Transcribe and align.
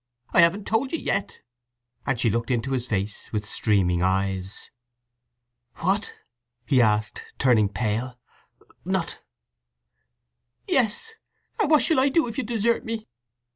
I 0.33 0.41
haven't 0.41 0.65
told 0.65 0.91
you 0.91 0.97
yet!" 0.97 1.41
and 2.07 2.19
she 2.19 2.31
looked 2.31 2.49
into 2.49 2.71
his 2.71 2.87
face 2.87 3.31
with 3.31 3.45
streaming 3.47 4.01
eyes. 4.01 4.71
"What?" 5.75 6.15
he 6.65 6.81
asked, 6.81 7.23
turning 7.37 7.69
pale. 7.69 8.17
"Not…?" 8.83 9.19
"Yes! 10.67 11.11
And 11.59 11.69
what 11.69 11.83
shall 11.83 11.99
I 11.99 12.09
do 12.09 12.27
if 12.27 12.39
you 12.39 12.43
desert 12.43 12.83
me?" 12.83 13.09